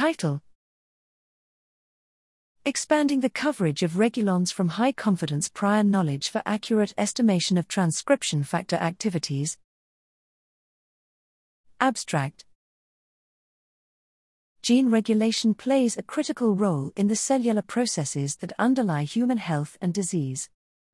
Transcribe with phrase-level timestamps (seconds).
[0.00, 0.40] Title
[2.64, 8.42] Expanding the coverage of regulons from high confidence prior knowledge for accurate estimation of transcription
[8.42, 9.58] factor activities.
[11.82, 12.46] Abstract
[14.62, 19.92] Gene regulation plays a critical role in the cellular processes that underlie human health and
[19.92, 20.48] disease.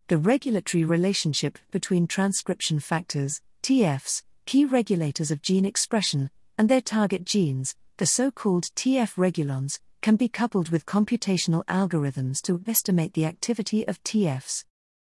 [0.09, 6.29] The regulatory relationship between transcription factors, TFs, key regulators of gene expression,
[6.59, 12.43] and their target genes, the so called TF regulons, can be coupled with computational algorithms
[12.43, 14.65] to estimate the activity of TFs.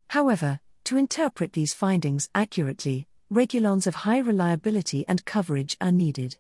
[0.10, 6.38] However, to interpret these findings accurately, regulons of high reliability and coverage are needed.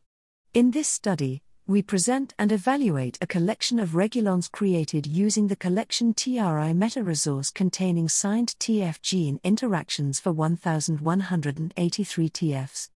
[0.54, 6.74] In this study, we present and evaluate a collection of regulons created using the CollecTRI
[6.74, 12.90] meta resource containing signed TF gene interactions for 1183 TFs.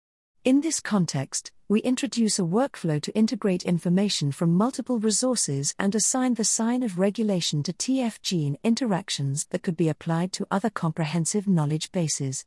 [0.43, 6.33] In this context, we introduce a workflow to integrate information from multiple resources and assign
[6.33, 11.47] the sign of regulation to TF gene interactions that could be applied to other comprehensive
[11.47, 12.45] knowledge bases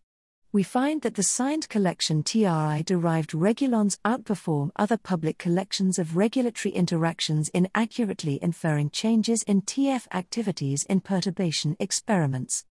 [0.55, 7.49] we find that the signed CollecTRI derived regulons outperform other public collections of regulatory interactions
[7.55, 12.67] in accurately inferring changes in TF activities in perturbation experiments.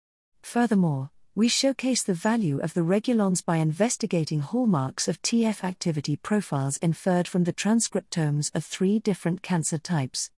[0.42, 6.78] Furthermore, we showcase the value of the regulons by investigating hallmarks of TF activity profiles
[6.78, 10.32] inferred from the transcriptomes of three different cancer types.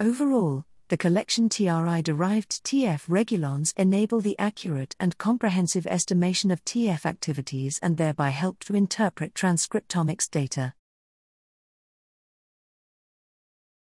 [0.00, 7.78] Overall, the CollecTRI derived TF regulons enable the accurate and comprehensive estimation of TF activities
[7.80, 10.74] and thereby help to interpret transcriptomics data.